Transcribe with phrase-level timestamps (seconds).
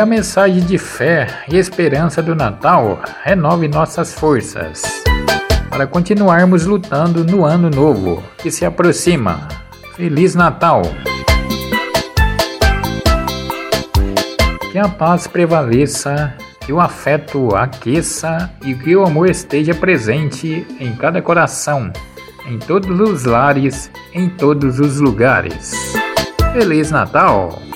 [0.00, 4.82] a mensagem de fé e esperança do Natal renove nossas forças
[5.68, 9.46] para continuarmos lutando no ano novo que se aproxima.
[9.94, 10.80] Feliz Natal!
[14.72, 20.96] Que a paz prevaleça, que o afeto aqueça e que o amor esteja presente em
[20.96, 21.92] cada coração,
[22.46, 25.72] em todos os lares, em todos os lugares.
[26.54, 27.69] Feliz Natal!